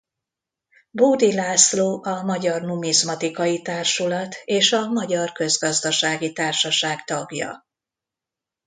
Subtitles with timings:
[0.91, 7.65] Bódy László a Magyar Numizmatikai Társulat és a Magyar Közgazdasági Társaság tagja.